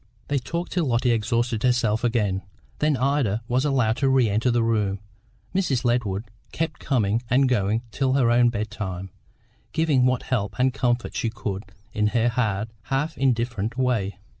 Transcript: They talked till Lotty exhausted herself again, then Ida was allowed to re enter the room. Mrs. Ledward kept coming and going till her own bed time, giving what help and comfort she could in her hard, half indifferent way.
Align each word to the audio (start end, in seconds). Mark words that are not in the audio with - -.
They 0.29 0.39
talked 0.39 0.71
till 0.71 0.85
Lotty 0.87 1.11
exhausted 1.11 1.61
herself 1.61 2.03
again, 2.03 2.41
then 2.79 2.97
Ida 2.97 3.43
was 3.47 3.65
allowed 3.65 3.97
to 3.97 4.09
re 4.09 4.27
enter 4.31 4.49
the 4.49 4.63
room. 4.63 4.99
Mrs. 5.53 5.85
Ledward 5.85 6.31
kept 6.51 6.79
coming 6.79 7.21
and 7.29 7.47
going 7.47 7.83
till 7.91 8.13
her 8.13 8.31
own 8.31 8.49
bed 8.49 8.71
time, 8.71 9.11
giving 9.73 10.07
what 10.07 10.23
help 10.23 10.57
and 10.57 10.73
comfort 10.73 11.15
she 11.15 11.29
could 11.29 11.65
in 11.93 12.07
her 12.17 12.29
hard, 12.29 12.69
half 12.85 13.15
indifferent 13.15 13.77
way. 13.77 14.17